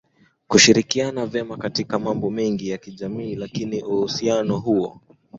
kushirikiana 0.47 1.25
vema 1.25 1.57
katika 1.57 1.99
mambo 1.99 2.29
mengi 2.31 2.69
ya 2.69 2.77
kijamii 2.77 3.35
lakini 3.35 3.83
uhusiano 3.83 4.57
huo 4.57 4.99